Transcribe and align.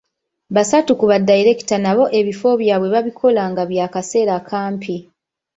Basatu 0.55 0.91
ku 0.99 1.05
badayireekita 1.11 1.77
nabo 1.85 2.03
ebifo 2.19 2.49
byabwe 2.61 2.87
babikola 2.95 3.41
nga 3.51 3.63
bya 3.69 3.85
kaseera 3.93 4.35
kampi. 4.49 4.95